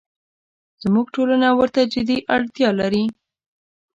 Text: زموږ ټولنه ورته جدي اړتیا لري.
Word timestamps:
زموږ 0.83 1.05
ټولنه 1.15 1.47
ورته 1.59 1.81
جدي 1.93 2.17
اړتیا 2.35 2.69
لري. 2.79 3.03